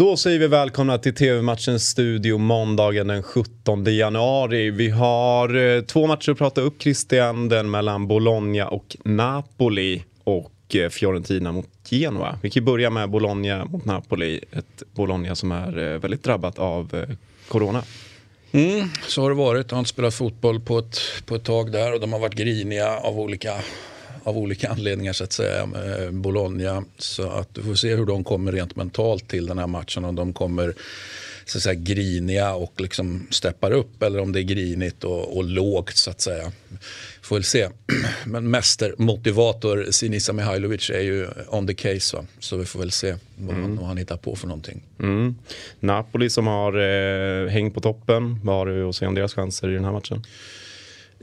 [0.00, 4.70] Då säger vi välkomna till TV-matchens studio måndagen den 17 januari.
[4.70, 7.48] Vi har eh, två matcher att prata upp, Christian.
[7.48, 12.38] Den mellan Bologna och Napoli och eh, Fiorentina mot Genoa.
[12.42, 14.40] Vi kan börja med Bologna mot Napoli.
[14.52, 17.06] Ett Bologna som är eh, väldigt drabbat av
[17.48, 17.82] corona.
[18.52, 19.68] Mm, så har det varit.
[19.68, 22.34] de har inte spelat fotboll på ett, på ett tag där och de har varit
[22.34, 23.54] griniga av olika
[24.24, 25.68] av olika anledningar så att säga,
[26.10, 26.84] Bologna.
[26.98, 30.04] Så att vi får se hur de kommer rent mentalt till den här matchen.
[30.04, 30.74] Om de kommer
[31.50, 35.44] så att säga, griniga och liksom steppar upp eller om det är grinigt och, och
[35.44, 36.52] lågt så att säga.
[37.22, 37.68] Får väl se.
[38.24, 42.24] Men mästermotivator Sinisa Mihailovic är ju on the case va?
[42.38, 43.78] så vi får väl se vad, mm.
[43.78, 44.82] han hittar på för någonting.
[44.98, 45.34] Mm.
[45.80, 49.70] Napoli som har eh, hängt på toppen, vad har du att säga om deras chanser
[49.70, 50.24] i den här matchen?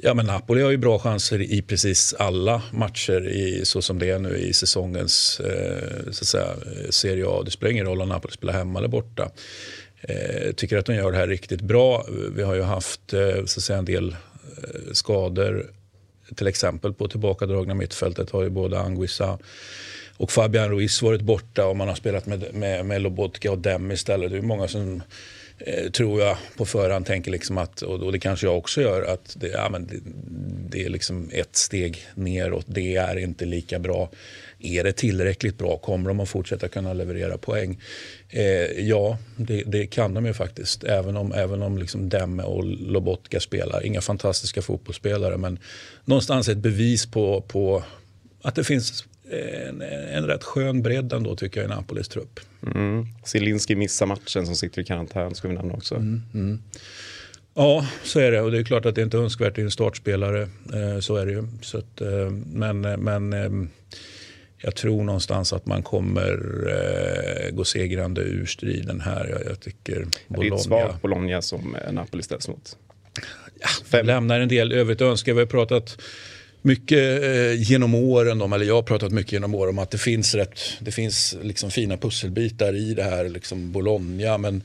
[0.01, 4.09] Ja, men Napoli har ju bra chanser i precis alla matcher i, så som det
[4.09, 6.47] är nu i säsongens eh, så att säga,
[6.89, 7.41] Serie A.
[7.45, 9.31] Det spelar ingen roll om Napoli spelar hemma eller borta.
[10.01, 12.05] Eh, tycker att de gör det här riktigt bra.
[12.35, 15.71] Vi har ju haft eh, så att säga, en del eh, skador.
[16.35, 19.39] Till exempel på tillbakadragna mittfältet har ju både Anguissa
[20.17, 23.91] och Fabian Ruiz varit borta och man har spelat med, med, med Lobotka och Dem
[23.91, 24.31] istället.
[24.31, 25.01] Det är många som
[25.57, 29.35] eh, tror jag på förhand tänker liksom att, och det kanske jag också gör, att
[29.39, 29.99] det, ja, men det,
[30.69, 32.65] det, är liksom ett steg neråt.
[32.67, 34.09] Det är inte lika bra.
[34.59, 35.77] Är det tillräckligt bra?
[35.77, 37.79] Kommer de att fortsätta kunna leverera poäng?
[38.29, 40.83] Eh, ja, det, det, kan de ju faktiskt.
[40.83, 43.85] Även om, även om liksom Demme och Lobotka spelar.
[43.85, 45.59] Inga fantastiska fotbollsspelare men
[46.05, 47.83] någonstans ett bevis på, på
[48.41, 52.39] att det finns en, en rätt skön bredd ändå tycker jag i Napolis trupp.
[52.75, 53.05] Mm.
[53.25, 55.95] Zielinski missar matchen som sitter i karantän ska vi nämna också.
[55.95, 56.61] Mm, mm.
[57.53, 58.41] Ja, så är det.
[58.41, 60.41] Och det är klart att det inte är önskvärt i en startspelare.
[60.73, 61.43] Eh, så är det ju.
[61.61, 63.49] Så att, eh, men men eh,
[64.57, 66.33] jag tror någonstans att man kommer
[66.67, 69.27] eh, gå segrande ur striden här.
[69.29, 70.49] Jag, jag tycker Bologna...
[70.49, 72.77] Det är ett svagt Bologna som eh, Napoli ställs mot.
[73.91, 75.33] Ja, lämnar en del övrigt att önska.
[75.33, 76.01] Vi har pratat
[76.61, 79.97] mycket eh, genom åren, om, eller jag har pratat mycket genom åren om att det
[79.97, 84.37] finns, rätt, det finns liksom fina pusselbitar i det här liksom Bologna.
[84.37, 84.63] Men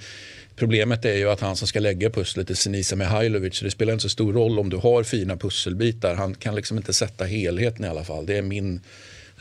[0.56, 3.60] problemet är ju att han som ska lägga pusslet är Sinisa Mihailovic.
[3.60, 6.14] det spelar inte så stor roll om du har fina pusselbitar.
[6.14, 8.26] Han kan liksom inte sätta helheten i alla fall.
[8.26, 8.80] Det är min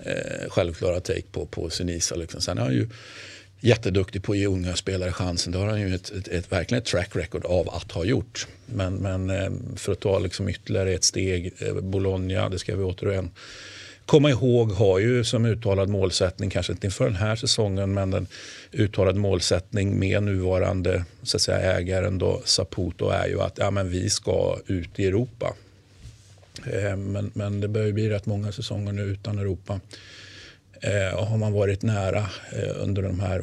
[0.05, 2.15] eh, självklara take på, på Sinisa.
[2.15, 2.41] Liksom.
[2.41, 2.89] Sen har han ju
[3.61, 5.51] jätteduktig på att ge unga spelare chansen.
[5.51, 8.47] Det har han ju ett, ett, ett, verkligen ett track record av att ha gjort.
[8.65, 12.83] Men, men eh, för att ta liksom ytterligare ett steg, eh, Bologna, det ska vi
[12.83, 13.31] återigen
[14.05, 18.27] komma ihåg, har ju som uttalad målsättning, kanske inte inför den här säsongen, men en
[18.71, 23.89] uttalad målsättning med nuvarande så att säga, ägaren då, Saputo är ju att ja, men
[23.89, 25.53] vi ska ut i Europa.
[26.65, 29.79] Eh, men, men det börjar bli rätt många säsonger nu utan Europa.
[30.81, 33.41] Eh, har man varit nära eh, under de här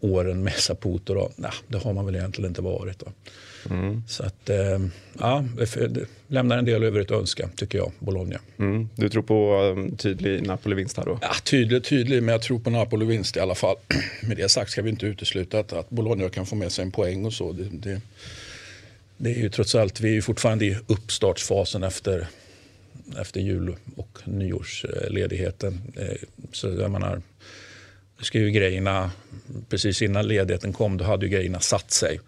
[0.00, 1.14] åren med Saputo?
[1.14, 1.30] Då?
[1.36, 2.98] Nej, det har man väl egentligen inte varit.
[2.98, 3.06] Då.
[3.70, 4.02] Mm.
[4.08, 4.78] Så att, eh,
[5.18, 5.44] ja,
[5.74, 8.40] det lämnar en del övrigt att önska, tycker jag, Bologna.
[8.58, 8.88] Mm.
[8.94, 11.18] Du tror på um, tydlig Napoli-vinst här då?
[11.22, 13.76] Ja, tydlig, tydlig, men jag tror på Napoli-vinst i alla fall.
[14.22, 16.90] Med det sagt ska vi inte utesluta att, att Bologna kan få med sig en
[16.90, 17.52] poäng och så.
[17.52, 18.00] Det, det,
[19.16, 22.26] det är ju trots allt, vi är ju fortfarande i uppstartsfasen efter
[23.18, 25.80] efter jul och nyårsledigheten.
[25.96, 26.16] Eh,
[26.52, 27.22] så jag menar,
[28.18, 29.10] nu ska ju grejerna,
[29.68, 32.20] precis innan ledigheten kom, då hade ju grejerna satt sig.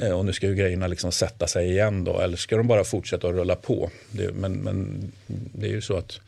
[0.00, 2.84] Eh, och nu ska ju grejerna liksom sätta sig igen då, eller ska de bara
[2.84, 3.90] fortsätta att rulla på?
[4.10, 6.20] Det, men, men det är ju så att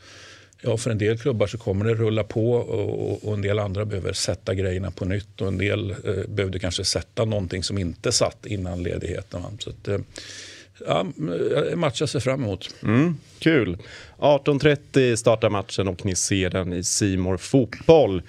[0.61, 3.85] ja, för en del klubbar så kommer det rulla på och, och en del andra
[3.85, 8.11] behöver sätta grejerna på nytt och en del eh, behövde kanske sätta någonting som inte
[8.11, 9.41] satt innan ledigheten.
[9.59, 9.99] Så att, eh,
[10.87, 11.05] ja,
[11.75, 12.75] match jag ser fram emot.
[12.83, 13.77] Mm, kul.
[14.17, 18.21] 18.30 startar matchen och ni ser den i Simor Fotboll.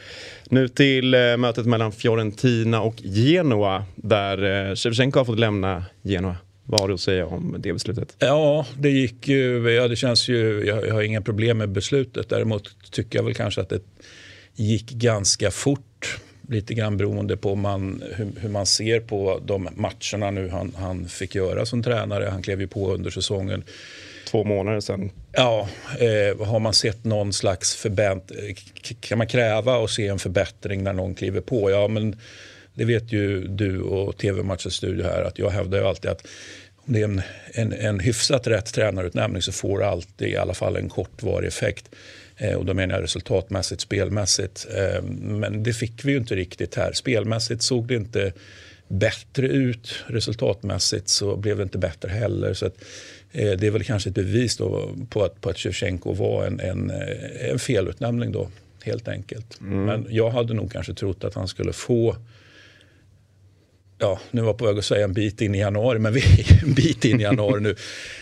[0.44, 6.36] Nu till eh, mötet mellan Fiorentina och Genoa där eh, Shevchenko har fått lämna Genoa.
[6.64, 8.16] Vad har du att säga om det beslutet?
[8.18, 12.28] Ja, det gick ju, ja, det känns ju, jag, jag har inga problem med beslutet.
[12.28, 13.82] Däremot tycker jag väl kanske att det
[14.54, 16.18] gick ganska fort
[16.50, 21.08] lite grann beroende på man, hur, hur, man ser på de matcherna nu han, han
[21.08, 22.28] fick göra som tränare.
[22.30, 23.64] Han klev ju på under säsongen.
[24.30, 25.10] Två månader sedan.
[25.32, 25.68] Ja,
[25.98, 28.56] eh, har man sett någon slags förbättring?
[29.00, 31.70] Kan man kräva och se en förbättring när någon kliver på?
[31.70, 32.16] Ja, men
[32.74, 36.26] det vet ju du och TV-matchens studio här att jag hävdar ju alltid att
[36.92, 37.22] det är en,
[37.52, 41.88] en, en hyfsat rätt tränarutnämning så får det alltid i alla fall en kortvarig effekt.
[42.36, 44.66] Eh, och då menar jag resultatmässigt, spelmässigt.
[44.76, 46.92] Eh, men det fick vi ju inte riktigt här.
[46.92, 48.32] Spelmässigt såg det inte
[48.88, 49.94] bättre ut.
[50.06, 52.54] Resultatmässigt så blev det inte bättre heller.
[52.54, 52.74] Så att,
[53.32, 54.56] eh, det är väl kanske ett bevis
[55.10, 56.90] på att, på att Shevchenko var en, en,
[57.40, 58.48] en felutnämning då,
[58.84, 59.60] helt enkelt.
[59.60, 59.84] Mm.
[59.84, 62.16] Men jag hade nog kanske trott att han skulle få
[64.00, 66.20] ja, nu var jag på väg att säga en bit in i januari, men vi
[66.20, 67.76] är en bit in i januari nu.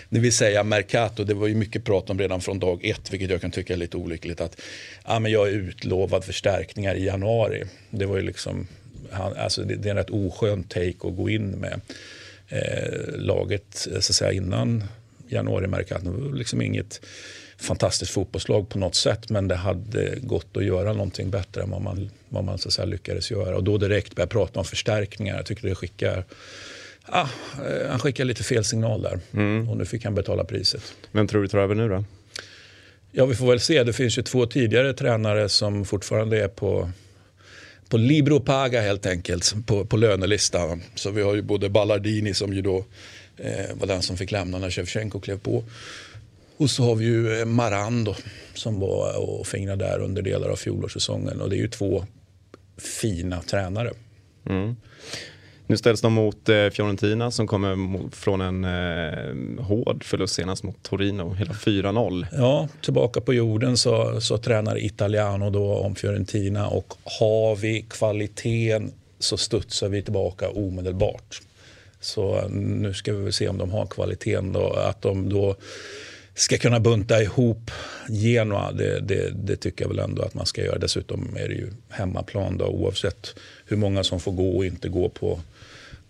[0.09, 3.31] Det vill säga Mercato, det var ju mycket prat om redan från dag ett, vilket
[3.31, 4.41] jag kan tycka är lite olyckligt.
[4.41, 4.61] Att
[5.05, 7.65] ja, men jag är utlovad förstärkningar i januari.
[7.91, 8.67] Det var ju liksom,
[9.13, 11.81] alltså det, det är en rätt oskön take att gå in med
[12.49, 14.85] eh, laget så att säga, innan
[15.29, 16.05] januari Mercato.
[16.05, 17.01] Det var liksom inget
[17.61, 21.83] fantastiskt fotbollslag på något sätt men det hade gått att göra någonting bättre än vad
[21.83, 23.57] man, vad man så lyckades göra.
[23.57, 25.37] Och då direkt började prata om förstärkningar.
[25.37, 26.25] Jag tycker det skickar
[27.07, 27.29] ah,
[27.89, 29.69] han skickar lite fel signal där mm.
[29.69, 30.83] och nu fick han betala priset.
[31.13, 32.05] Vem tror du tar över nu då?
[33.13, 33.83] Ja, vi får väl se.
[33.85, 36.91] Det finns ju två tidigare tränare som fortfarande är på
[37.89, 40.83] på Libro Paga helt enkelt, på, på lönelistan.
[40.95, 42.85] Så vi har ju både Ballardini som ju då
[43.37, 45.65] eh, var den som fick lämna när Shevchenko klev på.
[46.59, 48.17] Och så har vi ju eh, Maran då,
[48.55, 51.41] som var och fingrade där under delar av fjolårssäsongen.
[51.41, 52.05] Och det är ju två
[53.01, 53.93] fina tränare.
[54.47, 54.77] Mm.
[55.67, 60.83] Nu ställs de mot eh, Fiorentina som kommer från en eh, hård förlust senast mot
[60.83, 62.27] Torino, hela 4-0.
[62.33, 68.93] Ja, tillbaka på jorden så, så tränar Italiano då om Fiorentina och har vi kvaliteten
[69.19, 71.41] så studsar vi tillbaka omedelbart.
[72.01, 75.57] Så nu ska vi väl se om de har kvaliteten då, att de då
[76.39, 77.71] ska kunna bunta ihop
[78.09, 80.79] Genoa, det, det, det, tycker jag väl ändå att man ska göra.
[80.79, 83.35] Dessutom är det ju hemmaplan då, oavsett
[83.67, 85.41] hur många som får gå och inte gå på,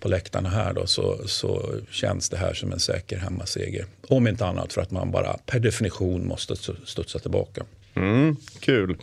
[0.01, 3.87] på läktarna här då, så, så känns det här som en säker hemmaseger.
[4.09, 7.65] Om inte annat för att man bara per definition måste studsa tillbaka.
[7.95, 8.97] Mm, kul.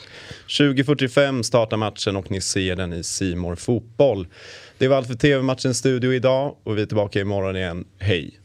[0.48, 4.28] 20.45 startar matchen och ni ser den i Simor Fotboll.
[4.78, 7.86] Det var allt för TV-matchens studio idag och vi är tillbaka imorgon igen.
[7.98, 8.40] Hej!